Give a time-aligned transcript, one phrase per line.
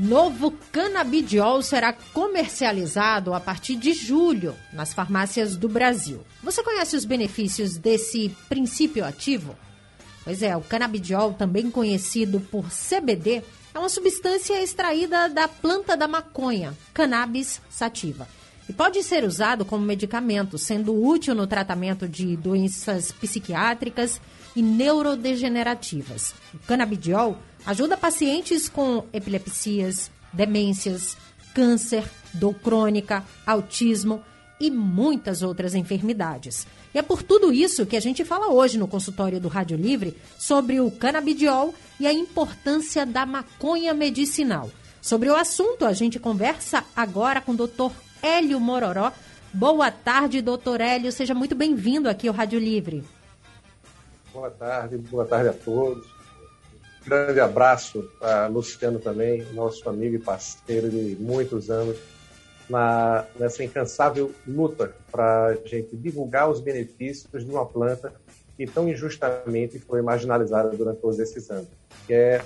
[0.00, 6.22] Novo canabidiol será comercializado a partir de julho nas farmácias do Brasil.
[6.42, 9.54] Você conhece os benefícios desse princípio ativo?
[10.24, 13.42] Pois é, o canabidiol, também conhecido por CBD,
[13.74, 18.26] é uma substância extraída da planta da maconha, cannabis sativa.
[18.70, 24.18] E pode ser usado como medicamento, sendo útil no tratamento de doenças psiquiátricas
[24.56, 26.32] e neurodegenerativas.
[26.54, 27.36] O canabidiol
[27.66, 31.16] Ajuda pacientes com epilepsias, demências,
[31.54, 34.22] câncer, dor crônica, autismo
[34.58, 36.66] e muitas outras enfermidades.
[36.94, 40.16] E é por tudo isso que a gente fala hoje no consultório do Rádio Livre
[40.38, 44.70] sobre o canabidiol e a importância da maconha medicinal.
[45.00, 47.92] Sobre o assunto, a gente conversa agora com o Dr.
[48.22, 49.12] Hélio Mororó.
[49.52, 51.12] Boa tarde, doutor Hélio.
[51.12, 53.04] Seja muito bem-vindo aqui ao Rádio Livre.
[54.32, 56.19] Boa tarde, boa tarde a todos
[57.04, 61.96] grande abraço a Luciano também, nosso amigo e parceiro de muitos anos,
[62.68, 68.12] na, nessa incansável luta para a gente divulgar os benefícios de uma planta
[68.56, 71.68] que tão injustamente foi marginalizada durante todos esses anos.
[72.06, 72.44] Que é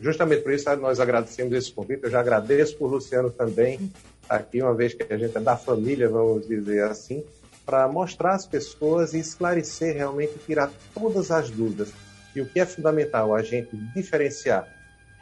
[0.00, 2.04] justamente por isso nós agradecemos esse convite.
[2.04, 3.90] Eu já agradeço por Luciano também
[4.28, 7.24] aqui, uma vez que a gente é da família, vamos dizer assim,
[7.64, 11.90] para mostrar às pessoas e esclarecer realmente, tirar todas as dúvidas
[12.34, 14.68] e o que é fundamental a gente diferenciar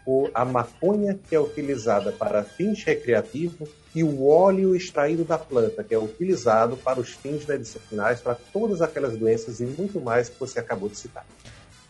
[0.04, 5.84] o, a maconha que é utilizada para fins recreativos e o óleo extraído da planta,
[5.84, 10.38] que é utilizado para os fins medicinais, para todas aquelas doenças e muito mais que
[10.40, 11.24] você acabou de citar.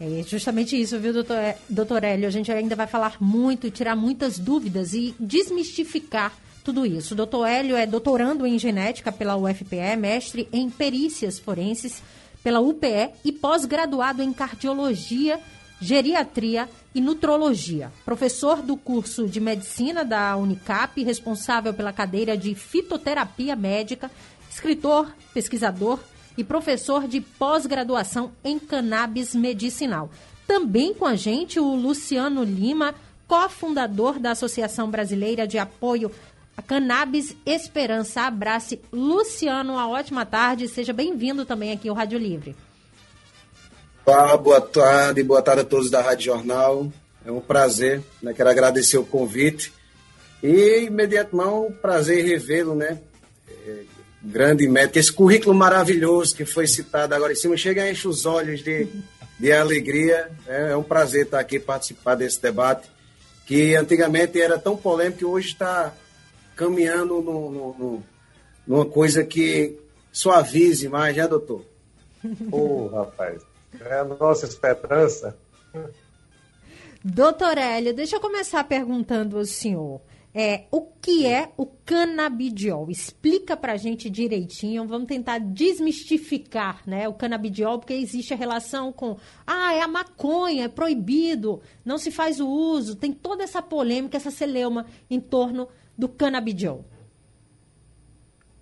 [0.00, 2.26] É justamente isso, viu, doutor, doutor Hélio?
[2.26, 7.14] A gente ainda vai falar muito, tirar muitas dúvidas e desmistificar tudo isso.
[7.14, 12.02] O doutor Hélio é doutorando em genética pela UFPE, mestre em perícias forenses
[12.42, 15.38] pela UPE e pós-graduado em cardiologia,
[15.80, 17.92] geriatria e nutrologia.
[18.04, 24.10] Professor do curso de medicina da Unicap, responsável pela cadeira de fitoterapia médica,
[24.50, 25.98] escritor, pesquisador
[26.36, 30.10] e professor de pós-graduação em cannabis medicinal.
[30.46, 32.94] Também com a gente o Luciano Lima,
[33.26, 36.10] cofundador da Associação Brasileira de Apoio
[36.56, 38.22] a Cannabis Esperança.
[38.22, 38.80] Abrace.
[38.92, 40.68] Luciano, uma ótima tarde.
[40.68, 42.54] Seja bem-vindo também aqui ao Rádio Livre.
[44.04, 46.92] Olá, boa tarde, boa tarde a todos da Rádio Jornal.
[47.24, 48.34] É um prazer, né?
[48.34, 49.72] Quero agradecer o convite.
[50.42, 52.98] E, imediatamente, um prazer revê-lo, né?
[53.48, 53.84] É,
[54.20, 54.98] grande médico.
[54.98, 58.88] Esse currículo maravilhoso que foi citado agora em cima chega a encher os olhos de,
[59.38, 60.30] de alegria.
[60.48, 62.90] É, é um prazer estar aqui participar desse debate,
[63.46, 65.92] que antigamente era tão polêmico e hoje está
[66.56, 68.02] caminhando no, no, no,
[68.66, 69.78] numa coisa que
[70.10, 71.64] suavize mais, né, doutor?
[72.50, 73.42] Ô, oh, rapaz,
[73.80, 75.36] é a nossa esperança.
[77.04, 80.00] Doutor Hélio, deixa eu começar perguntando ao senhor.
[80.34, 82.90] É, o que é o canabidiol?
[82.90, 89.18] Explica pra gente direitinho, vamos tentar desmistificar né, o canabidiol, porque existe a relação com,
[89.46, 94.16] ah, é a maconha, é proibido, não se faz o uso, tem toda essa polêmica,
[94.16, 96.84] essa celeuma em torno do canabidiol?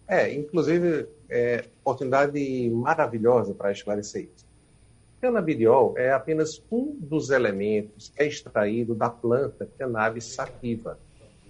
[0.07, 4.45] É, inclusive, é oportunidade maravilhosa para esclarecer isso.
[5.21, 10.99] Canabidiol é apenas um dos elementos que é extraído da planta cannabis sativa.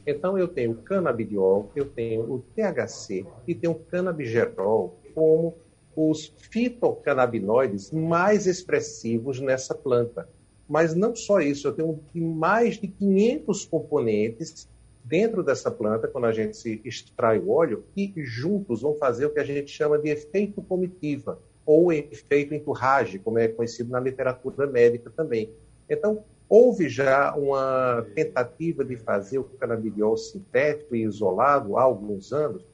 [0.06, 5.54] Então, eu tenho canabidiol, eu tenho o THC e tenho o canabigerol como
[5.94, 10.28] os fitocannabinoides mais expressivos nessa planta.
[10.68, 14.68] Mas não só isso, eu tenho mais de 500 componentes
[15.04, 19.30] dentro dessa planta, quando a gente se extrai o óleo, e juntos vão fazer o
[19.30, 24.66] que a gente chama de efeito comitiva, ou efeito enturrage, como é conhecido na literatura
[24.66, 25.50] médica também.
[25.88, 32.64] Então, houve já uma tentativa de fazer o canabidiol sintético e isolado há alguns anos,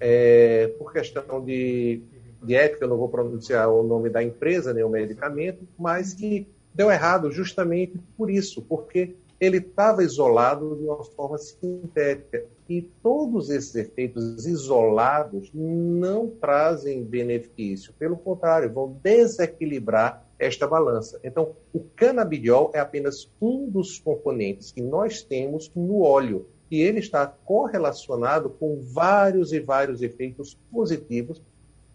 [0.00, 2.02] é, por questão de,
[2.42, 6.48] de ética, eu não vou pronunciar o nome da empresa, nem o medicamento, mas que
[6.74, 12.46] deu errado justamente por isso, porque ele estava isolado de uma forma sintética.
[12.68, 21.18] E todos esses efeitos isolados não trazem benefício, pelo contrário, vão desequilibrar esta balança.
[21.24, 26.46] Então, o canabidiol é apenas um dos componentes que nós temos no óleo.
[26.70, 31.42] e ele está correlacionado com vários e vários efeitos positivos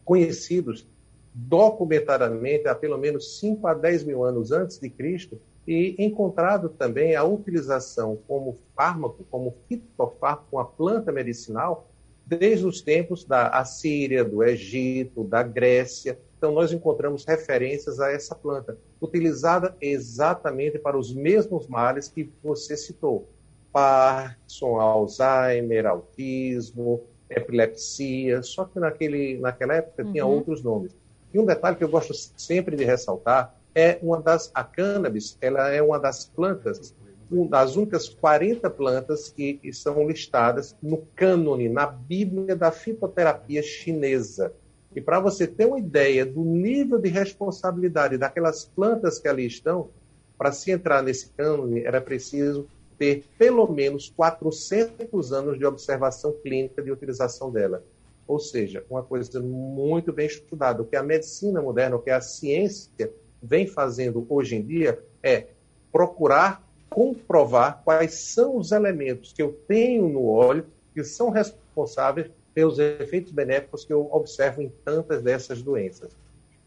[0.06, 0.86] conhecidos
[1.34, 7.16] documentadamente há pelo menos 5 a 10 mil anos antes de Cristo e encontrado também
[7.16, 11.90] a utilização como fármaco, como fitofármaco, uma planta medicinal,
[12.26, 16.18] desde os tempos da Assíria, do Egito, da Grécia.
[16.38, 22.78] Então, nós encontramos referências a essa planta, utilizada exatamente para os mesmos males que você
[22.78, 23.28] citou:
[23.72, 28.42] Parkinson, Alzheimer, autismo, epilepsia.
[28.42, 30.12] Só que naquele, naquela época uhum.
[30.12, 30.96] tinha outros nomes.
[31.34, 35.70] E um detalhe que eu gosto sempre de ressaltar é uma das a cannabis, ela
[35.70, 36.96] é uma das plantas,
[37.30, 44.52] uma das únicas 40 plantas que estão listadas no cânone, na Bíblia da fitoterapia chinesa.
[44.96, 49.92] E para você ter uma ideia do nível de responsabilidade daquelas plantas que ali estão,
[50.40, 56.82] para se entrar nesse cânone era preciso ter pelo menos 400 anos de observação clínica
[56.82, 57.84] de utilização dela.
[58.28, 60.82] Ou seja, uma coisa muito bem estudada.
[60.82, 63.14] O que a medicina moderna, o que a ciência
[63.48, 65.48] vem fazendo hoje em dia é
[65.92, 72.80] procurar comprovar quais são os elementos que eu tenho no óleo que são responsáveis pelos
[72.80, 76.12] efeitos benéficos que eu observo em tantas dessas doenças.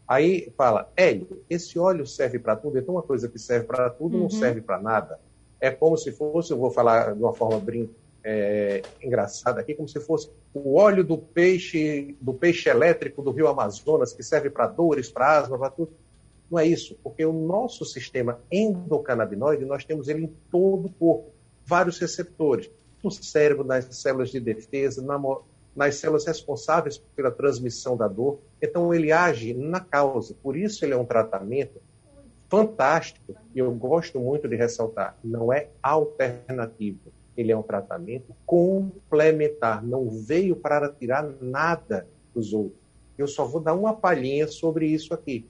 [0.07, 4.15] Aí fala, Hélio, esse óleo serve para tudo, então uma coisa que serve para tudo
[4.15, 4.23] uhum.
[4.23, 5.19] não serve para nada.
[5.59, 7.89] É como se fosse, eu vou falar de uma forma brin
[8.23, 13.47] é, engraçada aqui, como se fosse o óleo do peixe, do peixe elétrico do rio
[13.47, 15.91] Amazonas, que serve para dores, para asma, para tudo.
[16.51, 21.31] Não é isso, porque o nosso sistema endocannabinoide, nós temos ele em todo o corpo,
[21.65, 22.69] vários receptores,
[23.01, 25.17] no cérebro, nas células de defesa, na,
[25.73, 28.39] nas células responsáveis pela transmissão da dor.
[28.61, 30.35] Então, ele age na causa.
[30.43, 31.81] Por isso, ele é um tratamento
[32.49, 37.13] fantástico e eu gosto muito de ressaltar: não é alternativo.
[37.37, 39.81] Ele é um tratamento complementar.
[39.81, 42.05] Não veio para tirar nada
[42.35, 42.77] dos outros.
[43.17, 45.45] Eu só vou dar uma palhinha sobre isso aqui.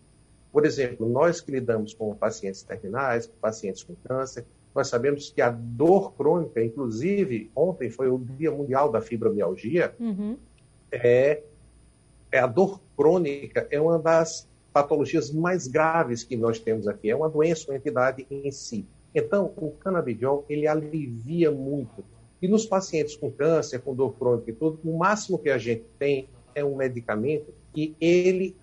[0.51, 5.42] Por exemplo, nós que lidamos com pacientes terminais, com pacientes com câncer, nós sabemos que
[5.42, 10.38] a dor crônica, inclusive ontem foi o Dia Mundial da Fibromialgia, uhum.
[10.92, 11.44] é,
[12.31, 17.09] é a dor crônica é uma das patologias mais graves que nós temos aqui.
[17.09, 18.86] É uma doença, uma entidade em si.
[19.13, 22.04] Então, o canabidiol, ele alivia muito.
[22.42, 25.83] E nos pacientes com câncer, com dor crônica e tudo, o máximo que a gente
[26.00, 28.56] tem é um medicamento e ele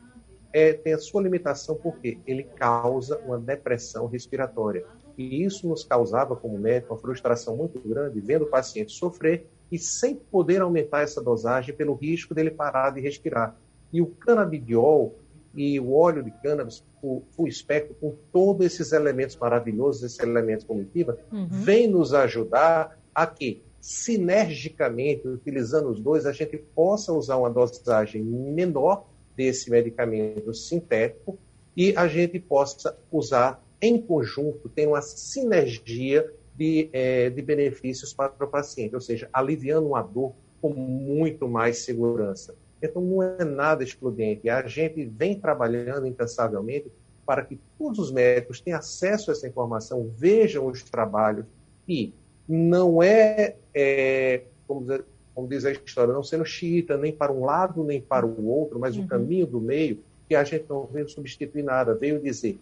[0.52, 4.84] é, tem a sua limitação porque ele causa uma depressão respiratória.
[5.16, 9.78] E isso nos causava, como médico, uma frustração muito grande, vendo o paciente sofrer e
[9.78, 13.56] sem poder aumentar essa dosagem pelo risco dele parar de respirar.
[13.92, 15.16] E o canabidiol
[15.54, 20.64] e o óleo de cannabis, o full espectro, com todos esses elementos maravilhosos, esses elementos
[20.64, 21.48] cognitivos, uhum.
[21.50, 28.22] vem nos ajudar a que, sinergicamente, utilizando os dois, a gente possa usar uma dosagem
[28.22, 29.06] menor
[29.38, 31.38] desse medicamento sintético
[31.76, 38.32] e a gente possa usar em conjunto, tem uma sinergia de, é, de benefícios para
[38.40, 42.56] o paciente, ou seja, aliviando uma dor com muito mais segurança.
[42.82, 44.50] Então, não é nada excludente.
[44.50, 46.91] A gente vem trabalhando incansavelmente
[47.25, 51.46] para que todos os médicos tenham acesso a essa informação, vejam os trabalhos
[51.87, 52.12] e
[52.49, 55.05] não é, é como dizer,
[55.38, 58.77] como diz a história, não sendo xiita nem para um lado nem para o outro,
[58.77, 59.05] mas uhum.
[59.05, 62.58] o caminho do meio, que a gente não veio substituir nada, veio dizer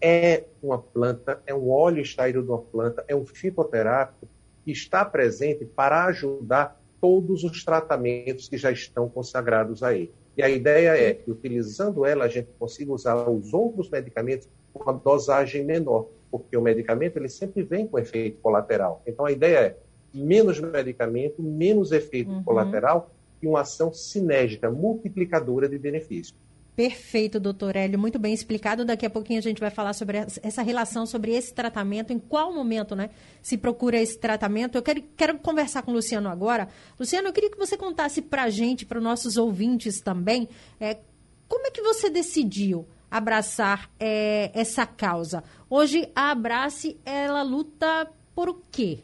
[0.00, 4.28] é uma planta, é um óleo extraído de uma planta, é um fitoterápico
[4.64, 10.12] que está presente para ajudar todos os tratamentos que já estão consagrados a ele.
[10.36, 14.84] E a ideia é que, utilizando ela, a gente consiga usar os outros medicamentos com
[14.84, 19.02] uma dosagem menor, porque o medicamento ele sempre vem com efeito colateral.
[19.04, 19.76] Então, a ideia é
[20.12, 22.42] menos medicamento, menos efeito uhum.
[22.42, 23.10] colateral
[23.42, 26.34] e uma ação sinérgica, multiplicadora de benefícios.
[26.74, 28.82] Perfeito, doutor Hélio, muito bem explicado.
[28.82, 32.50] Daqui a pouquinho a gente vai falar sobre essa relação, sobre esse tratamento, em qual
[32.52, 33.10] momento né,
[33.42, 34.78] se procura esse tratamento.
[34.78, 36.68] Eu quero, quero conversar com o Luciano agora.
[36.98, 40.48] Luciano, eu queria que você contasse para a gente, para os nossos ouvintes também,
[40.80, 40.96] é,
[41.46, 45.44] como é que você decidiu abraçar é, essa causa?
[45.68, 49.00] Hoje, a Abrace, ela luta por o quê?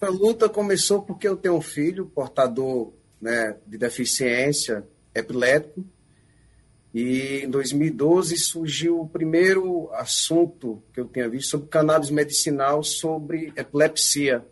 [0.00, 5.84] Essa luta começou porque eu tenho um filho portador né, de deficiência epilético
[6.94, 13.52] e em 2012 surgiu o primeiro assunto que eu tinha visto sobre cannabis medicinal sobre
[13.56, 14.46] epilepsia.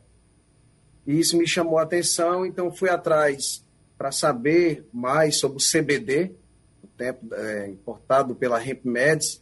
[1.07, 3.65] E isso me chamou a atenção, então fui atrás
[3.97, 6.33] para saber mais sobre o CBD,
[6.83, 9.41] o tempo é, importado pela Hemp Meds,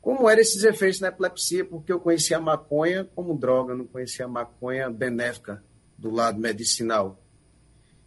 [0.00, 4.24] como eram esses efeitos na epilepsia, porque eu conhecia a maconha como droga, não conhecia
[4.24, 5.62] a maconha benéfica
[5.96, 7.22] do lado medicinal.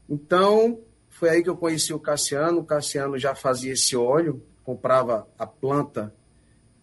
[0.09, 2.59] Então, foi aí que eu conheci o Cassiano.
[2.59, 6.13] O Cassiano já fazia esse óleo, comprava a planta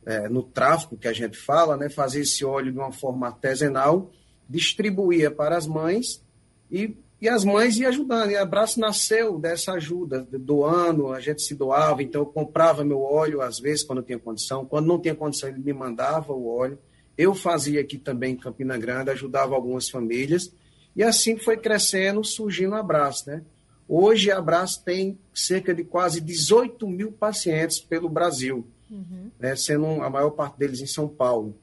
[0.06, 1.88] é, no tráfico, que a gente fala, né?
[1.88, 4.10] fazia esse óleo de uma forma artesanal,
[4.48, 6.24] distribuía para as mães
[6.70, 8.30] e e as mães iam ajudando.
[8.30, 12.02] E a Abraço nasceu dessa ajuda, doando, a gente se doava.
[12.02, 14.64] Então, eu comprava meu óleo, às vezes, quando tinha condição.
[14.64, 16.78] Quando não tinha condição, ele me mandava o óleo.
[17.18, 20.50] Eu fazia aqui também em Campina Grande, ajudava algumas famílias.
[20.96, 23.28] E assim foi crescendo, surgindo o Abraço.
[23.28, 23.42] Né?
[23.86, 29.30] Hoje, a Abraço tem cerca de quase 18 mil pacientes pelo Brasil, uhum.
[29.38, 29.54] né?
[29.54, 31.54] sendo a maior parte deles em São Paulo.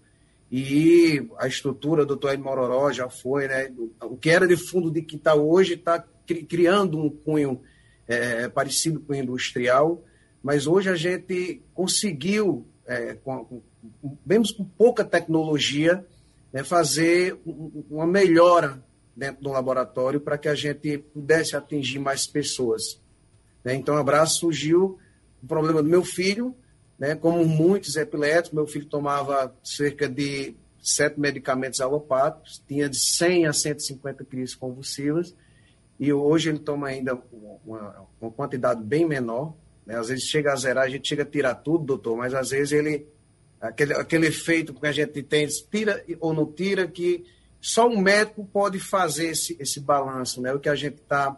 [0.52, 3.72] E a estrutura do de Mororó já foi, né?
[4.02, 6.04] O que era de fundo de quintal hoje está
[6.48, 7.62] criando um cunho
[8.08, 10.04] é, parecido com o industrial,
[10.42, 13.62] mas hoje a gente conseguiu, é, com, com,
[14.26, 16.06] mesmo com pouca tecnologia,
[16.52, 17.38] né, fazer
[17.90, 18.82] uma melhora
[19.16, 23.02] dentro do laboratório para que a gente pudesse atingir mais pessoas.
[23.64, 23.76] Né?
[23.76, 24.98] Então, abraço surgiu
[25.44, 26.56] o problema do meu filho,
[26.98, 27.16] né?
[27.16, 33.54] Como muitos epiléticos, meu filho tomava cerca de sete medicamentos alopáticos, tinha de 100 a
[33.54, 35.36] 150 crises convulsivas,
[36.00, 37.20] e hoje ele toma ainda
[37.66, 39.54] uma, uma quantidade bem menor.
[39.86, 39.96] Né?
[39.96, 42.72] Às vezes chega a zerar, a gente chega a tirar tudo, doutor, mas às vezes
[42.72, 43.08] ele.
[43.60, 47.26] Aquele, aquele efeito que a gente tem, tira ou não tira, que
[47.60, 50.54] só um médico pode fazer esse, esse balanço, né?
[50.54, 51.36] O que a gente está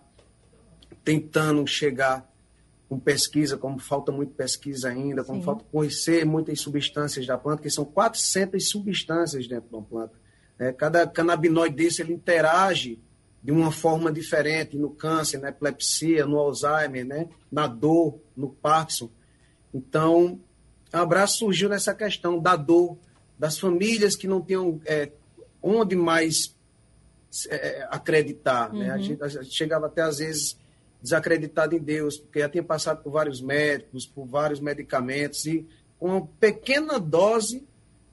[1.01, 2.28] tentando chegar
[2.89, 5.45] com pesquisa, como falta muito pesquisa ainda, como Sim.
[5.45, 10.13] falta conhecer muitas substâncias da planta, que são 400 substâncias dentro de uma planta.
[10.57, 12.99] É, cada canabinoide desse ele interage
[13.41, 17.29] de uma forma diferente no câncer, na epilepsia, no Alzheimer, né?
[17.51, 19.09] na dor, no Parkinson.
[19.73, 20.39] Então,
[20.91, 22.97] a Abraço surgiu nessa questão da dor,
[23.37, 25.11] das famílias que não tinham é,
[25.61, 26.55] onde mais
[27.49, 28.73] é, acreditar.
[28.73, 28.79] Uhum.
[28.79, 28.89] Né?
[28.89, 29.03] A, uhum.
[29.03, 30.57] gente, a gente chegava até, às vezes,
[31.01, 36.07] desacreditado em Deus, porque já tinha passado por vários médicos, por vários medicamentos, e com
[36.07, 37.65] uma pequena dose,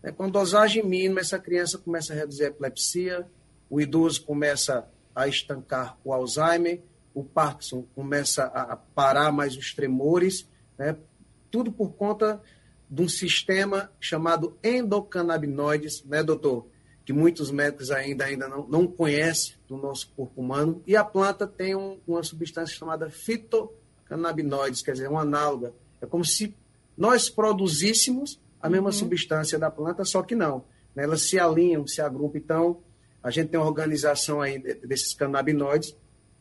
[0.02, 3.26] né, com dosagem mínima, essa criança começa a reduzir a epilepsia,
[3.68, 6.80] o idoso começa a estancar o Alzheimer,
[7.14, 10.96] o Parkinson começa a parar mais os tremores, né,
[11.50, 12.40] tudo por conta
[12.88, 16.68] de um sistema chamado endocannabinoides, né, doutor?
[17.06, 20.82] Que muitos médicos ainda, ainda não, não conhecem do nosso corpo humano.
[20.84, 25.72] E a planta tem um, uma substância chamada fitocannabinoides, quer dizer, uma análoga.
[26.00, 26.52] É como se
[26.98, 28.92] nós produzíssemos a mesma uhum.
[28.92, 30.64] substância da planta, só que não.
[30.96, 31.04] Né?
[31.04, 32.38] Elas se alinham, se agrupam.
[32.38, 32.80] Então,
[33.22, 35.96] a gente tem uma organização aí desses canabinoides,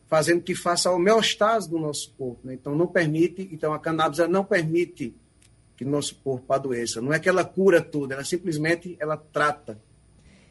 [0.08, 2.40] fazendo que faça a homeostase do nosso corpo.
[2.42, 2.54] Né?
[2.54, 5.14] Então, não permite, então a cannabis não permite
[5.76, 7.00] que nosso corpo adoeça.
[7.00, 9.78] Não é que ela cura tudo, ela simplesmente ela trata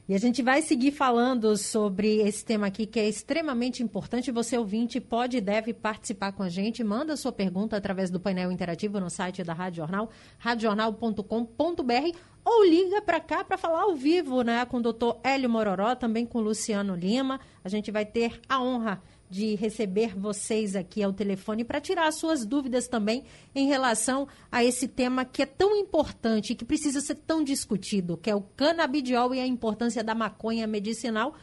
[0.08, 4.32] e a gente vai seguir falando sobre esse tema aqui que é extremamente importante.
[4.32, 6.84] Você, ouvinte, pode e deve participar com a gente.
[6.84, 13.02] Manda sua pergunta através do painel interativo no site da Rádio Jornal, radiojornal.com.br ou liga
[13.02, 16.42] para cá para falar ao vivo né, com o doutor Hélio Mororó, também com o
[16.42, 17.40] Luciano Lima.
[17.64, 22.46] A gente vai ter a honra de receber vocês aqui ao telefone para tirar suas
[22.46, 27.16] dúvidas também em relação a esse tema que é tão importante e que precisa ser
[27.16, 31.36] tão discutido, que é o canabidiol e a importância da maconha medicinal.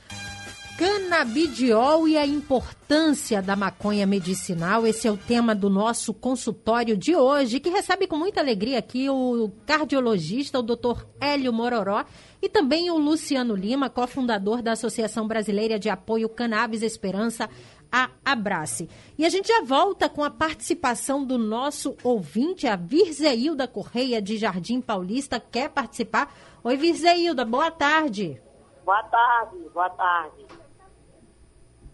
[0.76, 4.86] Canabidiol e a importância da maconha medicinal.
[4.86, 9.08] Esse é o tema do nosso consultório de hoje, que recebe com muita alegria aqui
[9.08, 11.04] o cardiologista, o Dr.
[11.20, 12.04] Hélio Mororó,
[12.40, 17.48] e também o Luciano Lima, cofundador da Associação Brasileira de Apoio Cannabis Esperança,
[17.92, 18.88] a Abrace.
[19.18, 24.38] E a gente já volta com a participação do nosso ouvinte, a Virzeilda Correia, de
[24.38, 26.32] Jardim Paulista, quer participar.
[26.64, 28.40] Oi, Virzeilda, boa tarde.
[28.84, 30.46] Boa tarde, boa tarde.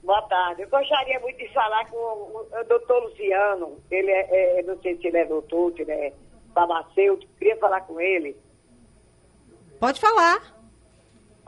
[0.02, 0.62] Boa tarde.
[0.62, 3.76] Eu gostaria muito de falar com o, o doutor Luciano.
[3.90, 6.14] Ele é, é, não sei se ele é doutor, se ele é
[6.54, 7.30] farmacêutico.
[7.38, 8.36] Queria falar com ele.
[9.78, 10.57] Pode falar.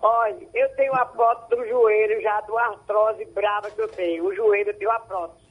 [0.03, 4.25] Olha, eu tenho a prótese do joelho já, do artrose brava que eu tenho.
[4.25, 5.51] O joelho eu tenho a prótese.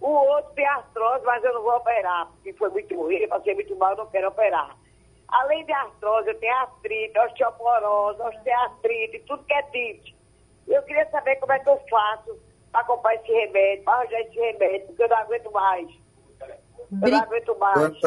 [0.00, 3.74] O outro tem artrose, mas eu não vou operar, porque foi muito ruim, passei muito
[3.76, 4.76] mal, eu não quero operar.
[5.28, 10.16] Além de artrose, eu tenho artrite, osteoporose, osteoartrite, tudo que é tite.
[10.66, 12.38] Eu queria saber como é que eu faço
[12.70, 15.88] para comprar esse remédio, para arranjar esse remédio, porque eu não aguento mais.
[17.02, 18.00] Eu não aguento mais.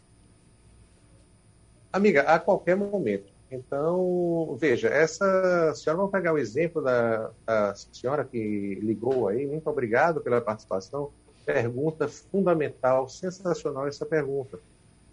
[1.91, 3.38] Amiga, a qualquer momento.
[3.51, 9.67] Então, veja, essa senhora, vamos pegar o exemplo da, da, senhora que ligou aí, muito
[9.67, 11.11] obrigado pela participação.
[11.45, 14.59] Pergunta fundamental, sensacional essa pergunta.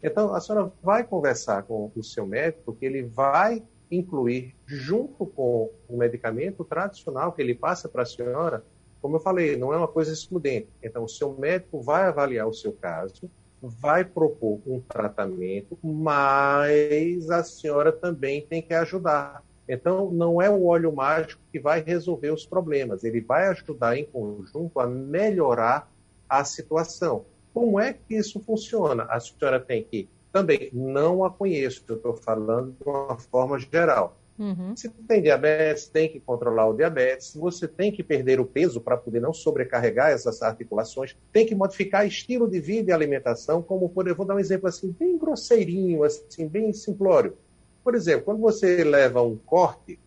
[0.02, 5.70] Então, a senhora vai conversar com o seu médico, porque ele vai incluir, junto com
[5.88, 8.62] o medicamento tradicional que ele passa para a senhora,
[9.00, 10.68] como eu falei, não é uma coisa excludente.
[10.82, 13.30] Então, o seu médico vai avaliar o seu caso,
[13.66, 19.42] vai propor um tratamento, mas a senhora também tem que ajudar.
[19.68, 24.04] Então, não é o óleo mágico que vai resolver os problemas, ele vai ajudar em
[24.04, 25.90] conjunto a melhorar
[26.28, 27.24] a situação.
[27.52, 29.04] Como é que isso funciona?
[29.04, 34.16] A senhora tem que, também, não a conheço, eu estou falando de uma forma geral
[34.38, 34.76] Uhum.
[34.76, 37.34] Se tem diabetes, tem que controlar o diabetes.
[37.34, 41.16] Você tem que perder o peso para poder não sobrecarregar essas articulações.
[41.32, 44.94] Tem que modificar estilo de vida e alimentação, como por vou dar um exemplo assim
[44.98, 47.36] bem grosseirinho, assim bem simplório.
[47.82, 49.98] Por exemplo, quando você leva um corte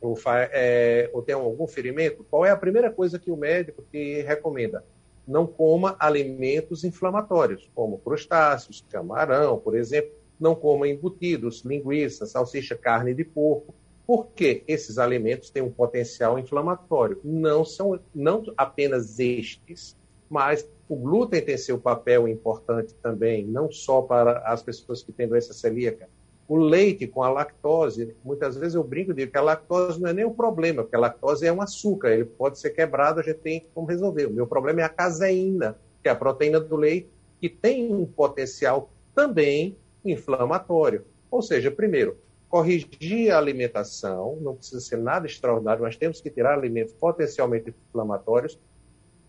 [0.00, 4.22] ou, é, ou tem algum ferimento, qual é a primeira coisa que o médico te
[4.22, 4.84] recomenda?
[5.26, 13.12] Não coma alimentos inflamatórios, como crustáceos, camarão, por exemplo não coma embutidos, linguiça, salsicha, carne
[13.12, 13.74] de porco,
[14.06, 17.20] porque esses alimentos têm um potencial inflamatório.
[17.22, 19.96] Não são não apenas estes,
[20.28, 25.28] mas o glúten tem seu papel importante também, não só para as pessoas que têm
[25.28, 26.08] doença celíaca.
[26.48, 30.12] O leite com a lactose, muitas vezes eu brinco de que a lactose não é
[30.12, 33.38] nem o problema, porque a lactose é um açúcar, ele pode ser quebrado, a gente
[33.38, 34.26] tem como resolver.
[34.26, 37.08] O meu problema é a caseína, que é a proteína do leite,
[37.40, 41.04] que tem um potencial também inflamatório.
[41.30, 42.18] Ou seja, primeiro,
[42.50, 48.58] corrigir a alimentação, não precisa ser nada extraordinário, mas temos que tirar alimentos potencialmente inflamatórios,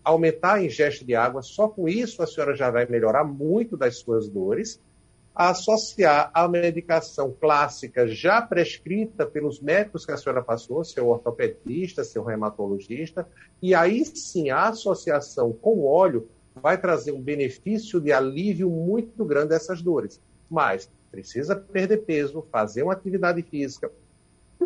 [0.02, 3.98] aumentar a ingesta de água, só com isso a senhora já vai melhorar muito das
[3.98, 4.80] suas dores,
[5.32, 12.24] associar a medicação clássica já prescrita pelos médicos que a senhora passou, seu ortopedista, seu
[12.24, 13.26] reumatologista,
[13.62, 19.24] e aí sim a associação com o óleo vai trazer um benefício de alívio muito
[19.24, 20.20] grande dessas dores
[20.52, 23.90] mas precisa perder peso, fazer uma atividade física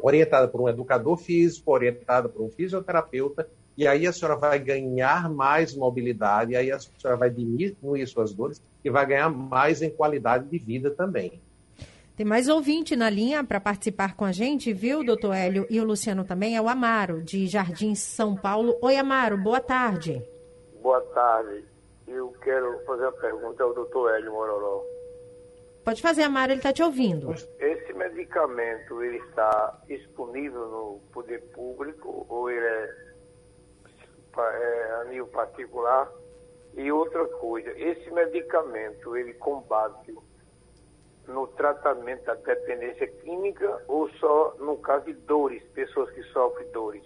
[0.03, 5.31] orientada por um educador físico, orientada por um fisioterapeuta, e aí a senhora vai ganhar
[5.31, 9.91] mais mobilidade, e aí a senhora vai diminuir suas dores e vai ganhar mais em
[9.91, 11.41] qualidade de vida também.
[12.17, 15.67] Tem mais ouvinte na linha para participar com a gente, viu, doutor Hélio?
[15.69, 18.75] E o Luciano também, é o Amaro, de Jardim São Paulo.
[18.81, 20.25] Oi, Amaro, boa tarde.
[20.83, 21.63] Boa tarde.
[22.09, 24.83] Eu quero fazer uma pergunta ao doutor Hélio Mororó.
[25.87, 27.33] Pode fazer, Amaro, ele está te ouvindo.
[27.61, 32.91] Esse medicamento, ele está disponível no poder público ou ele é,
[34.37, 36.11] é a nível particular?
[36.77, 40.13] E outra coisa, esse medicamento, ele combate
[41.29, 47.05] no tratamento da dependência química ou só no caso de dores, pessoas que sofrem dores?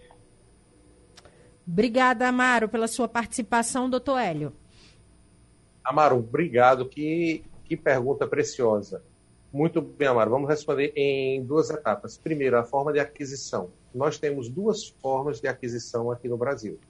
[1.69, 4.55] Obrigada, Amaro, pela sua participação, doutor Hélio.
[5.85, 6.88] Amaro, obrigado.
[6.88, 9.00] Que que pergunta preciosa.
[9.52, 10.28] Muito bem, Amaro.
[10.28, 12.18] Vamos responder em duas etapas.
[12.18, 13.70] Primeiro, a forma de aquisição.
[13.94, 16.80] Nós temos duas formas de aquisição aqui no Brasil.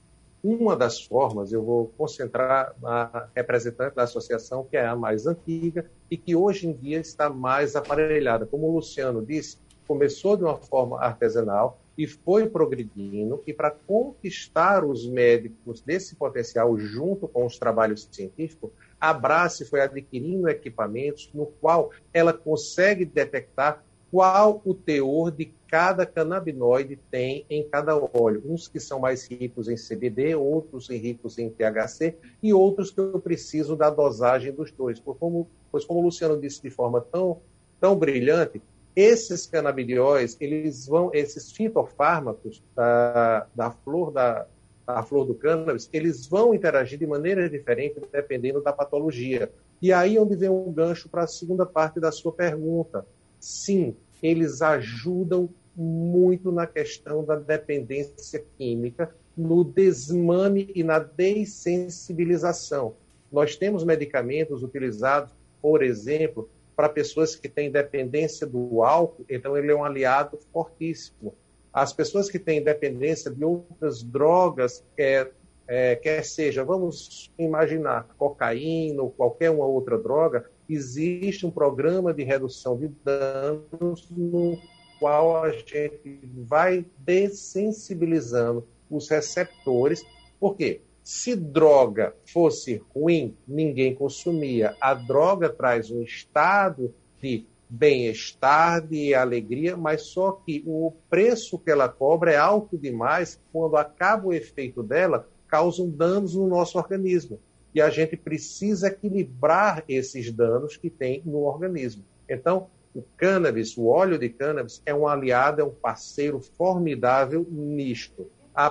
[0.43, 5.85] Uma das formas, eu vou concentrar a representante da associação, que é a mais antiga
[6.11, 8.47] e que hoje em dia está mais aparelhada.
[8.47, 14.83] Como o Luciano disse, começou de uma forma artesanal e foi progredindo, e para conquistar
[14.83, 21.47] os médicos desse potencial junto com os trabalhos científicos, a Brace foi adquirindo equipamentos no
[21.47, 28.43] qual ela consegue detectar qual o teor de cada canabinoide tem em cada óleo.
[28.45, 33.21] Uns que são mais ricos em CBD, outros ricos em THC e outros que eu
[33.21, 34.99] preciso da dosagem dos dois.
[34.99, 37.41] Pois como, pois como o Luciano disse de forma tão,
[37.81, 38.61] tão brilhante,
[38.97, 44.47] esses canabidióis, eles vão, esses fitofármacos da, da flor da,
[44.95, 49.51] da flor do cannabis, eles vão interagir de maneira diferente dependendo da patologia.
[49.81, 53.07] E aí é onde vem um gancho para a segunda parte da sua pergunta.
[53.39, 62.95] Sim, eles ajudam muito na questão da dependência química, no desmame e na dessensibilização.
[63.33, 69.71] Nós temos medicamentos utilizados, por exemplo, para pessoas que têm dependência do álcool, então ele
[69.71, 71.35] é um aliado fortíssimo.
[71.73, 75.33] As pessoas que têm dependência de outras drogas, quer,
[75.67, 82.25] é, quer seja, vamos imaginar, cocaína ou qualquer uma outra droga, existe um programa de
[82.25, 84.59] redução de danos no
[84.99, 90.05] qual a gente vai dessensibilizando os receptores.
[90.39, 90.83] Por quê?
[91.03, 94.77] Se droga fosse ruim, ninguém consumia.
[94.81, 101.71] A droga traz um estado de bem-estar, de alegria, mas só que o preço que
[101.71, 103.41] ela cobra é alto demais.
[103.53, 107.39] Quando acaba o efeito dela, causam danos no nosso organismo.
[107.73, 112.05] E a gente precisa equilibrar esses danos que tem no organismo.
[112.29, 118.27] Então, o cannabis, o óleo de cannabis, é um aliado, é um parceiro formidável nisto.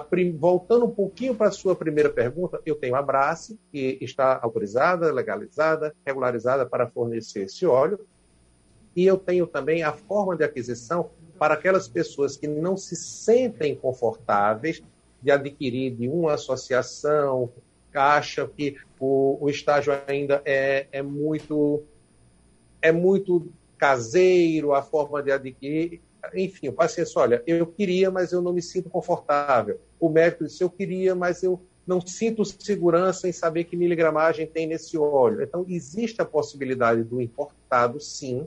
[0.09, 0.35] Prim...
[0.37, 5.11] Voltando um pouquinho para a sua primeira pergunta, eu tenho a Brace, que está autorizada,
[5.11, 7.99] legalizada, regularizada para fornecer esse óleo.
[8.99, 11.09] E eu tenho também a forma de aquisição
[11.39, 14.83] para aquelas pessoas que não se sentem confortáveis
[15.21, 17.49] de adquirir de uma associação,
[17.93, 21.81] acham que o, o estágio ainda é, é muito
[22.81, 26.01] é muito caseiro, a forma de adquirir.
[26.33, 29.79] Enfim, o paciente olha, eu queria, mas eu não me sinto confortável.
[29.97, 34.67] O médico disse, eu queria, mas eu não sinto segurança em saber que miligramagem tem
[34.67, 35.41] nesse óleo.
[35.41, 38.45] Então, existe a possibilidade do importado, sim,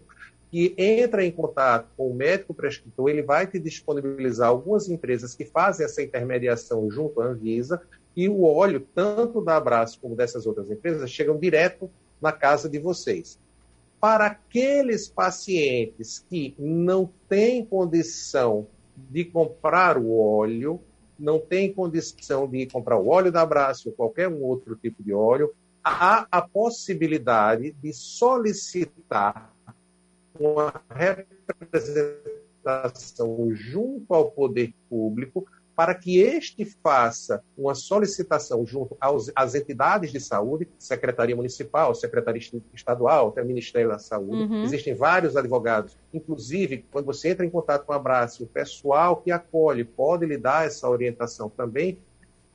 [0.53, 5.47] que entra em contato com o médico prescritor, ele vai te disponibilizar algumas empresas que
[5.47, 7.81] fazem essa intermediação junto à Anvisa,
[8.15, 12.79] e o óleo, tanto da Abraço como dessas outras empresas, chegam direto na casa de
[12.79, 13.41] vocês.
[13.99, 20.79] Para aqueles pacientes que não têm condição de comprar o óleo,
[21.19, 25.15] não têm condição de comprar o óleo da Abraço ou qualquer um outro tipo de
[25.15, 29.52] óleo, há a possibilidade de solicitar
[30.42, 39.55] uma representação junto ao poder público para que este faça uma solicitação junto aos, às
[39.55, 42.42] entidades de saúde, Secretaria Municipal, Secretaria
[42.74, 44.42] Estadual, até Ministério da Saúde.
[44.42, 44.64] Uhum.
[44.64, 45.96] Existem vários advogados.
[46.12, 50.37] Inclusive, quando você entra em contato com a Abraço, o pessoal que acolhe pode lhe
[50.37, 51.98] dar essa orientação também,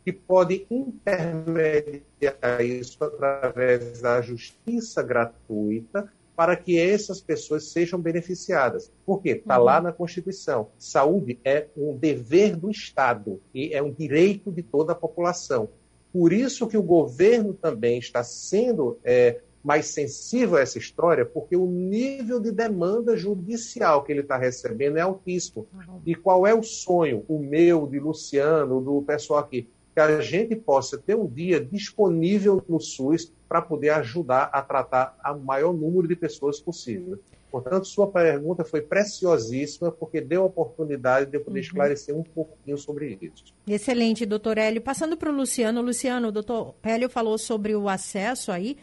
[0.06, 8.92] que pode intermediar isso através da justiça gratuita, para que essas pessoas sejam beneficiadas.
[9.04, 9.30] Por quê?
[9.30, 9.66] Está uhum.
[9.66, 10.68] lá na Constituição.
[10.78, 15.68] Saúde é um dever do Estado e é um direito de toda a população.
[16.14, 21.56] Por isso que o governo também está sendo é, mais sensível a essa história, porque
[21.58, 25.66] o nível de demanda judicial que ele está recebendo é altíssimo.
[25.74, 26.02] Uhum.
[26.06, 29.68] E qual é o sonho, o meu, de Luciano, do pessoal aqui?
[29.96, 35.18] Que a gente possa ter um dia disponível no SUS para poder ajudar a tratar
[35.34, 37.20] o maior número de pessoas possível.
[37.50, 41.66] Portanto, sua pergunta foi preciosíssima, porque deu a oportunidade de eu poder uhum.
[41.66, 43.54] esclarecer um pouquinho sobre isso.
[43.66, 44.82] Excelente, doutor Hélio.
[44.82, 45.82] Passando para o Luciano.
[45.82, 48.78] Luciano, o doutor Hélio falou sobre o acesso aí.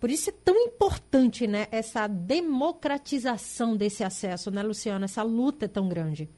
[0.00, 5.04] Por isso é tão importante, né, essa democratização desse acesso, né, Luciano?
[5.04, 6.28] Essa luta é tão grande.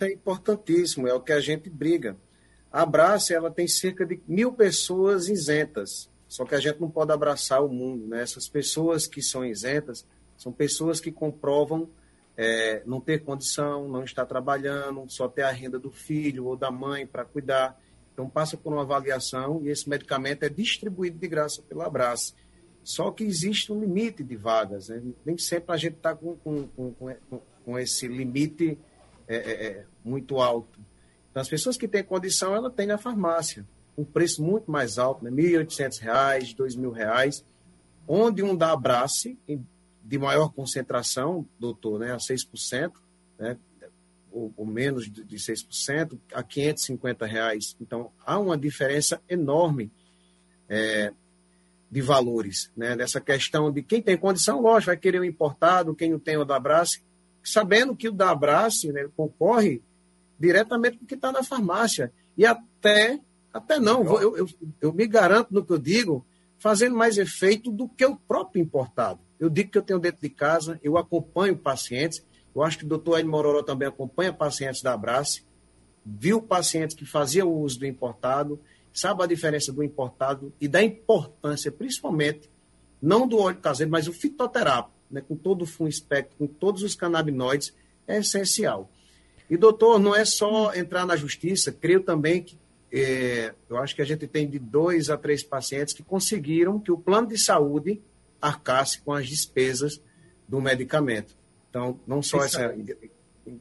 [0.00, 2.16] É importantíssimo, é o que a gente briga.
[2.70, 7.10] A Abrace, ela tem cerca de mil pessoas isentas só que a gente não pode
[7.10, 8.06] abraçar o mundo.
[8.06, 8.22] Né?
[8.22, 11.88] Essas pessoas que são isentas são pessoas que comprovam
[12.36, 16.70] é, não ter condição, não estar trabalhando, só ter a renda do filho ou da
[16.70, 17.80] mãe para cuidar.
[18.12, 22.34] Então passa por uma avaliação e esse medicamento é distribuído de graça pelo Abraço.
[22.84, 24.88] Só que existe um limite de vagas.
[24.88, 25.02] Né?
[25.24, 27.16] Nem sempre a gente está com, com, com,
[27.64, 28.78] com, esse limite
[29.26, 30.78] é, é, é, muito alto.
[31.30, 33.66] Então as pessoas que têm condição, ela tem na farmácia
[33.98, 35.30] um preço muito mais alto, né?
[35.30, 37.44] R$ 1.800, R$ 2.000,
[38.06, 39.36] onde um da Abrace,
[40.04, 42.92] de maior concentração, doutor, né, a 6%,
[43.38, 43.58] né,
[44.32, 47.76] ou, ou menos de, de 6%, a 550 reais.
[47.80, 49.92] Então, há uma diferença enorme
[50.68, 51.12] é,
[51.90, 52.70] de valores.
[52.76, 56.38] Né, nessa questão de quem tem condição, lógico, vai querer o importado, quem não tem
[56.38, 57.02] o da Abrace,
[57.42, 59.82] sabendo que o da Abrace né, concorre
[60.38, 62.12] diretamente com o que está na farmácia.
[62.36, 63.20] E até,
[63.52, 64.48] até não, eu, eu,
[64.80, 66.26] eu me garanto no que eu digo,
[66.58, 69.20] fazendo mais efeito do que o próprio importado.
[69.38, 72.88] Eu digo que eu tenho dentro de casa, eu acompanho pacientes, eu acho que o
[72.88, 75.44] doutor Ed Mororó também acompanha pacientes da Abrace,
[76.04, 78.60] viu pacientes que faziam uso do importado,
[78.92, 82.50] sabe a diferença do importado e da importância, principalmente,
[83.00, 86.82] não do óleo caseiro, mas o fitoterápico, né, com todo o full espectro, com todos
[86.82, 87.72] os canabinoides,
[88.06, 88.90] é essencial.
[89.48, 92.58] E, doutor, não é só entrar na justiça, creio também que
[92.92, 96.90] é, eu acho que a gente tem de dois a três pacientes que conseguiram que
[96.90, 98.00] o plano de saúde
[98.40, 100.00] arcasse com as despesas
[100.46, 101.36] do medicamento.
[101.68, 102.74] Então, não só essa.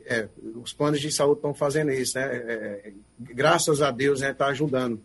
[0.05, 2.25] É, os planos de saúde estão fazendo isso, né?
[2.25, 5.01] É, é graças a Deus, está né, tá ajudando.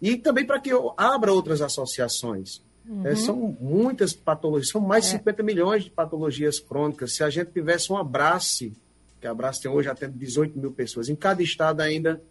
[0.00, 2.62] E também para que eu abra outras associações.
[2.88, 3.06] Uhum.
[3.06, 5.18] É, são muitas patologias, são mais de é.
[5.18, 7.14] 50 milhões de patologias crônicas.
[7.14, 8.72] Se a gente tivesse um abraço,
[9.20, 12.22] que a Abraço tem hoje até 18 mil pessoas, em cada estado ainda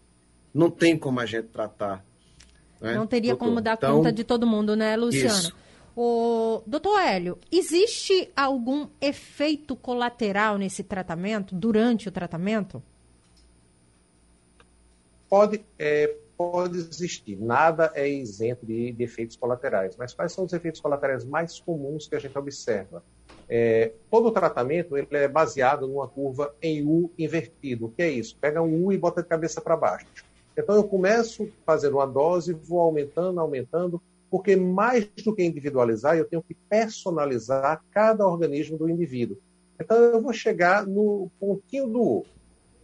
[0.57, 2.03] não tem como a gente tratar.
[2.81, 3.45] Né, não teria doutor?
[3.45, 5.39] como dar então, conta de todo mundo, né, Luciano?
[5.39, 5.55] Isso.
[5.95, 12.83] O doutor Hélio, existe algum efeito colateral nesse tratamento, durante o tratamento?
[15.27, 17.35] Pode, é, pode existir.
[17.35, 19.95] Nada é isento de, de, efeitos colaterais.
[19.97, 23.03] Mas quais são os efeitos colaterais mais comuns que a gente observa?
[23.49, 27.87] É, todo o tratamento ele é baseado numa curva em U invertido.
[27.87, 28.37] O que é isso?
[28.39, 30.26] Pega um U e bota de cabeça para baixo.
[30.57, 36.25] Então eu começo fazendo uma dose, vou aumentando, aumentando, porque mais do que individualizar, eu
[36.25, 39.37] tenho que personalizar cada organismo do indivíduo.
[39.79, 42.25] Então eu vou chegar no pontinho do U,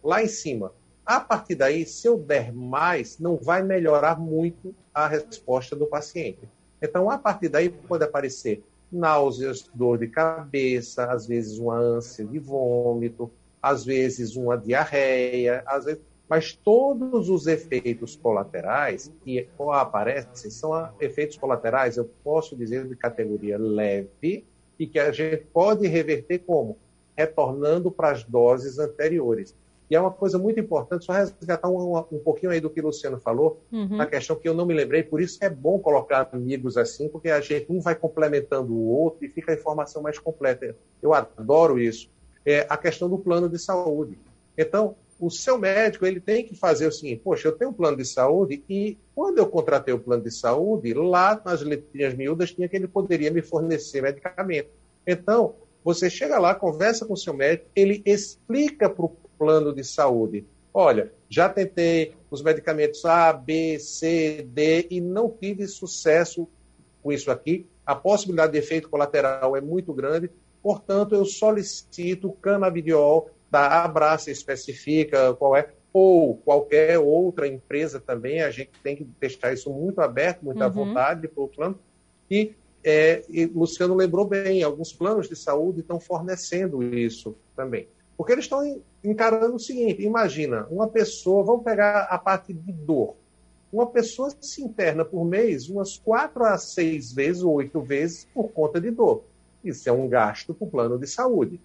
[0.02, 0.72] lá em cima.
[1.04, 6.48] A partir daí, se eu der mais, não vai melhorar muito a resposta do paciente.
[6.80, 12.38] Então, a partir daí, pode aparecer náuseas, dor de cabeça, às vezes uma ânsia de
[12.38, 16.02] vômito, às vezes uma diarreia, às vezes...
[16.34, 23.56] mas todos os efeitos colaterais que aparecem são efeitos colaterais, eu posso dizer, de categoria
[23.56, 24.44] leve
[24.76, 26.76] e que a gente pode reverter como?
[27.16, 29.54] Retornando para as doses anteriores.
[29.88, 32.86] E é uma coisa muito importante, só resgatar um, um pouquinho aí do que o
[32.86, 34.00] Luciano falou, uhum.
[34.00, 37.30] a questão que eu não me lembrei, por isso é bom colocar amigos assim, porque
[37.30, 40.74] a gente um vai complementando o outro e fica a informação mais completa.
[41.00, 42.10] Eu adoro isso.
[42.44, 44.18] É a questão do plano de saúde.
[44.58, 47.96] Então, o seu médico ele tem que fazer o seguinte: poxa, eu tenho um plano
[47.96, 52.68] de saúde e quando eu contratei o plano de saúde, lá nas letrinhas miúdas tinha
[52.68, 54.70] que ele poderia me fornecer medicamento.
[55.06, 59.84] Então, você chega lá, conversa com o seu médico, ele explica para o plano de
[59.84, 60.46] saúde.
[60.72, 66.48] Olha, já tentei os medicamentos A, B, C, D e não tive sucesso
[67.02, 67.66] com isso aqui.
[67.86, 70.30] A possibilidade de efeito colateral é muito grande,
[70.62, 78.50] portanto, eu solicito canabidiol da Abraça especifica qual é, ou qualquer outra empresa também, a
[78.50, 80.72] gente tem que deixar isso muito aberto, muita uhum.
[80.72, 81.78] vontade para o plano.
[82.28, 87.86] E, é, e Luciano lembrou bem, alguns planos de saúde estão fornecendo isso também.
[88.16, 93.14] Porque eles estão encarando o seguinte: imagina, uma pessoa, vamos pegar a parte de dor.
[93.72, 98.48] Uma pessoa se interna por mês umas quatro a seis vezes, ou oito vezes, por
[98.48, 99.22] conta de dor.
[99.62, 101.60] Isso é um gasto para o plano de saúde.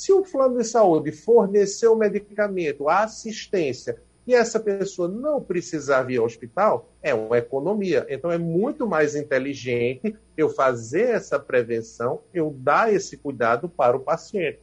[0.00, 6.04] Se o plano de saúde fornecer o medicamento, a assistência, e essa pessoa não precisar
[6.04, 8.06] vir ao hospital, é uma economia.
[8.08, 14.00] Então é muito mais inteligente eu fazer essa prevenção, eu dar esse cuidado para o
[14.00, 14.60] paciente.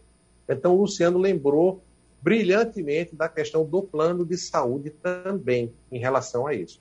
[0.50, 1.84] Então, o Luciano lembrou
[2.20, 6.80] brilhantemente da questão do plano de saúde também em relação a isso.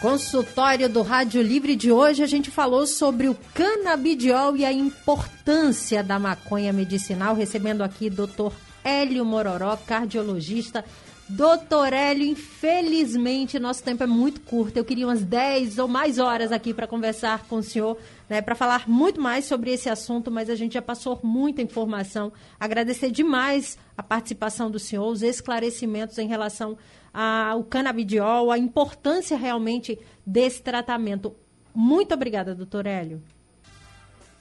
[0.00, 6.02] Consultório do Rádio Livre de hoje, a gente falou sobre o canabidiol e a importância
[6.02, 8.52] da maconha medicinal, recebendo aqui Dr.
[8.84, 10.84] Hélio Mororó, cardiologista,
[11.26, 14.76] Doutor Hélio, infelizmente nosso tempo é muito curto.
[14.76, 17.96] Eu queria umas 10 ou mais horas aqui para conversar com o senhor,
[18.28, 22.30] né, para falar muito mais sobre esse assunto, mas a gente já passou muita informação.
[22.60, 26.76] Agradecer demais a participação do senhor, os esclarecimentos em relação
[27.14, 31.34] ao canabidiol, a importância realmente desse tratamento.
[31.72, 33.22] Muito obrigada, doutor Hélio.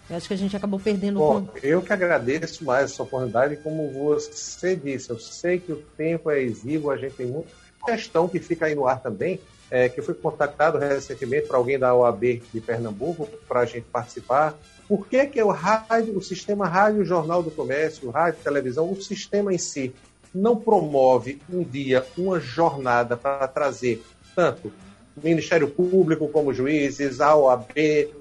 [0.09, 3.55] Eu acho que a gente acabou perdendo Bom, o eu que agradeço mais essa oportunidade,
[3.57, 7.49] como você disse, eu sei que o tempo é exíguo, a gente tem muita
[7.85, 9.39] questão que fica aí no ar também,
[9.71, 13.85] é, que eu fui contactado recentemente para alguém da OAB de Pernambuco para a gente
[13.85, 14.57] participar.
[14.87, 19.53] Por que, que o rádio, o sistema rádio jornal do comércio, rádio televisão, o sistema
[19.53, 19.93] em si
[20.33, 24.03] não promove um dia, uma jornada para trazer
[24.35, 24.71] tanto
[25.21, 27.71] Ministério Público como juízes, a OAB,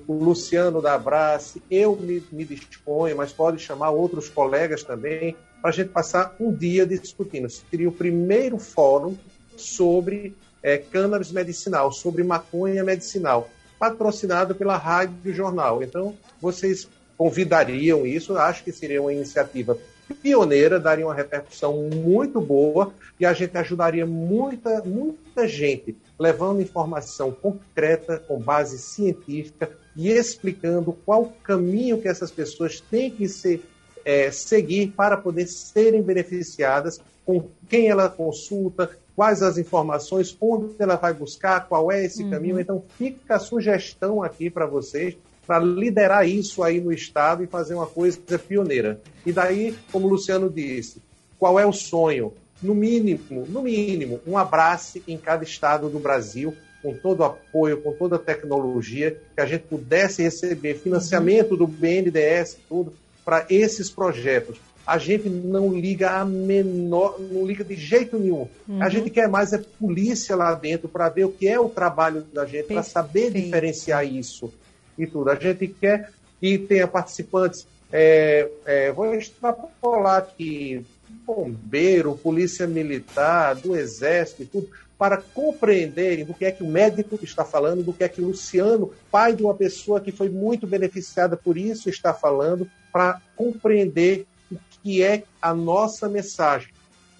[0.07, 5.71] o Luciano da Abrace, eu me, me disponho, mas pode chamar outros colegas também, para
[5.71, 7.49] a gente passar um dia discutindo.
[7.49, 9.17] Seria o primeiro fórum
[9.57, 13.49] sobre é, cannabis medicinal, sobre maconha medicinal,
[13.79, 15.83] patrocinado pela Rádio Jornal.
[15.83, 19.79] Então, vocês convidariam isso, acho que seria uma iniciativa
[20.15, 27.31] pioneira, daria uma repercussão muito boa e a gente ajudaria muita, muita gente, levando informação
[27.31, 33.63] concreta, com base científica e explicando qual o caminho que essas pessoas têm que ser,
[34.05, 40.97] é, seguir para poder serem beneficiadas, com quem ela consulta, quais as informações, onde ela
[40.97, 42.31] vai buscar, qual é esse uhum.
[42.31, 42.59] caminho.
[42.59, 47.75] Então, fica a sugestão aqui para vocês para liderar isso aí no Estado e fazer
[47.75, 49.01] uma coisa pioneira.
[49.27, 51.03] E daí, como o Luciano disse,
[51.39, 52.33] qual é o sonho?
[52.63, 57.83] No mínimo, no mínimo, um abraço em cada estado do Brasil, com todo o apoio,
[57.83, 62.93] com toda a tecnologia, que a gente pudesse receber financiamento do BNDES, tudo,
[63.25, 64.59] para esses projetos.
[64.85, 68.49] A gente não liga a menor, não liga de jeito nenhum.
[68.69, 68.83] Uhum.
[68.83, 72.23] A gente quer mais é polícia lá dentro para ver o que é o trabalho
[72.33, 74.53] da gente, para saber diferenciar isso
[74.99, 75.31] e tudo.
[75.31, 80.85] A gente quer que tenha participantes, é, é, vou extrapolar aqui,
[81.25, 87.19] bombeiro, polícia militar, do exército e tudo, para compreenderem do que é que o médico
[87.23, 90.67] está falando, do que é que o Luciano, pai de uma pessoa que foi muito
[90.67, 96.73] beneficiada por isso, está falando, para compreender o que é a nossa mensagem,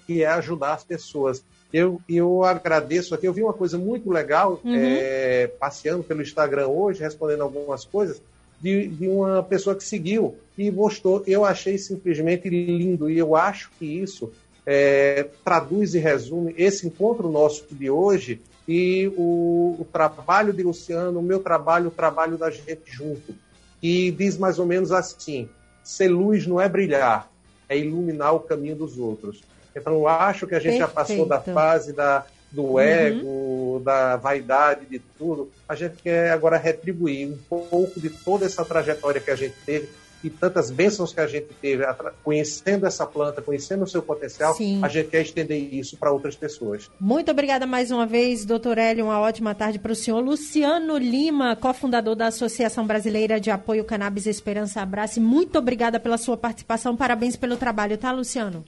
[0.07, 1.43] que é ajudar as pessoas.
[1.73, 3.27] Eu, eu agradeço aqui.
[3.27, 4.75] Eu vi uma coisa muito legal, uhum.
[4.75, 8.21] é, passeando pelo Instagram hoje, respondendo algumas coisas,
[8.61, 11.23] de, de, uma pessoa que seguiu e mostrou.
[11.25, 14.31] Eu achei simplesmente lindo e eu acho que isso
[14.65, 21.19] é, traduz e resume esse encontro nosso de hoje e o, o, trabalho de Luciano,
[21.19, 23.35] o meu trabalho, o trabalho da gente junto.
[23.81, 25.49] E diz mais ou menos assim:
[25.83, 27.29] ser luz não é brilhar,
[27.67, 29.41] é iluminar o caminho dos outros.
[29.75, 30.87] Então, eu acho que a gente Perfeito.
[30.87, 32.79] já passou da fase da, do uhum.
[32.79, 33.83] ego, uhum.
[33.83, 35.51] da vaidade, de tudo.
[35.67, 39.89] A gente quer agora retribuir um pouco de toda essa trajetória que a gente teve
[40.23, 41.83] e tantas bênçãos que a gente teve
[42.23, 44.79] conhecendo essa planta, conhecendo o seu potencial, Sim.
[44.81, 46.89] a gente quer estender isso para outras pessoas.
[46.99, 49.05] Muito obrigada mais uma vez, doutor Hélio.
[49.05, 50.23] Uma ótima tarde para o senhor.
[50.23, 55.19] Luciano Lima, cofundador da Associação Brasileira de Apoio Cannabis Esperança Abraço.
[55.19, 56.95] Muito obrigada pela sua participação.
[56.95, 58.63] Parabéns pelo trabalho, tá, Luciano?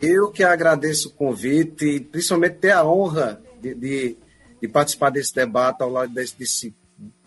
[0.00, 4.16] Eu que agradeço o convite e principalmente ter a honra de, de,
[4.60, 6.74] de participar desse debate ao lado desse, desse,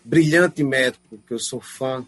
[0.04, 2.04] brilhante médico, que eu sou fã,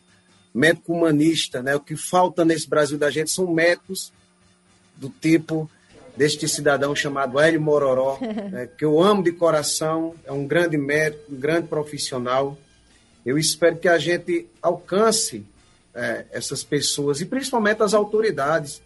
[0.55, 1.63] médico humanista.
[1.63, 1.75] Né?
[1.75, 4.13] O que falta nesse Brasil da gente são médicos
[4.97, 5.71] do tipo
[6.17, 8.19] deste cidadão chamado Hélio Mororó,
[8.51, 8.69] né?
[8.79, 12.57] que eu amo de coração, é um grande médico, um grande profissional.
[13.25, 15.45] Eu espero que a gente alcance
[15.95, 18.83] é, essas pessoas e principalmente as autoridades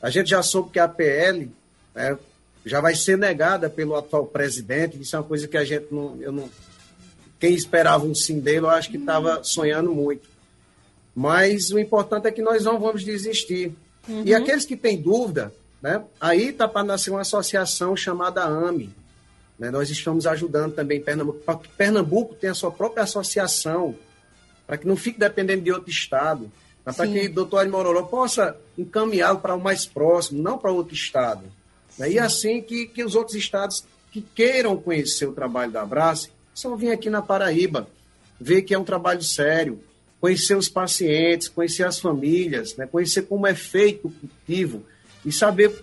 [0.00, 1.50] a gente já soube que a PL
[1.94, 2.16] né,
[2.64, 5.00] já vai ser negada pelo atual presidente.
[5.00, 6.16] Isso é uma coisa que a gente não.
[6.20, 6.48] Eu não
[7.38, 10.28] quem esperava um sim dele, eu acho que estava sonhando muito.
[11.14, 13.72] Mas o importante é que nós não vamos desistir.
[14.08, 14.22] Uhum.
[14.24, 18.92] E aqueles que têm dúvida, né, aí está para nascer uma associação chamada AME.
[19.56, 23.94] Né, nós estamos ajudando também Pernambuco, para que Pernambuco tenha a sua própria associação,
[24.66, 26.50] para que não fique dependendo de outro estado
[26.92, 30.94] para que o doutor Ari Mororó possa encaminhá-lo para o mais próximo, não para outro
[30.94, 31.42] estado.
[31.98, 32.12] Né?
[32.12, 36.74] E assim que, que os outros estados que queiram conhecer o trabalho da Abrace, só
[36.76, 37.88] vir aqui na Paraíba,
[38.40, 39.80] ver que é um trabalho sério,
[40.20, 42.86] conhecer os pacientes, conhecer as famílias, né?
[42.86, 44.82] conhecer como é feito o cultivo
[45.24, 45.82] e saber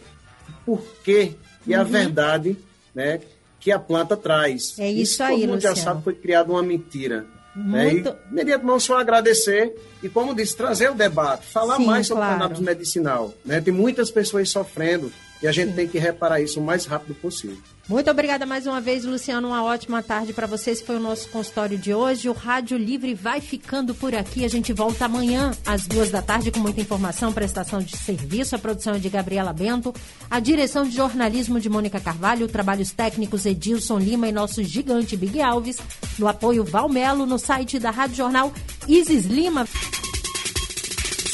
[0.66, 1.34] por quê
[1.68, 1.82] e uhum.
[1.82, 2.58] a verdade
[2.94, 3.20] né,
[3.60, 4.78] que a planta traz.
[4.80, 5.76] É isso, isso aí, todo mundo Luciano.
[5.76, 7.26] já sabe que foi criada uma mentira.
[7.56, 8.10] Muito...
[8.10, 8.16] Né?
[8.30, 12.40] E, imediatamente, só agradecer e, como disse, trazer o debate, falar Sim, mais sobre claro.
[12.40, 13.34] cannabis medicinal.
[13.46, 13.62] Né?
[13.62, 15.12] Tem muitas pessoas sofrendo
[15.46, 15.76] e a gente Sim.
[15.76, 17.58] tem que reparar isso o mais rápido possível.
[17.88, 19.50] Muito obrigada mais uma vez, Luciano.
[19.50, 20.82] Uma ótima tarde para vocês.
[20.82, 22.28] Foi o nosso consultório de hoje.
[22.28, 24.44] O Rádio Livre vai ficando por aqui.
[24.44, 28.56] A gente volta amanhã às duas da tarde com muita informação, prestação de serviço.
[28.56, 29.94] A produção é de Gabriela Bento,
[30.32, 35.40] a direção de jornalismo de Mônica Carvalho, trabalhos técnicos Edilson Lima e nosso gigante Big
[35.40, 35.78] Alves.
[36.18, 38.52] No apoio Valmelo, no site da Rádio Jornal
[38.88, 39.68] Isis Lima.